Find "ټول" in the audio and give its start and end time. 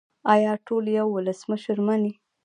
0.65-0.85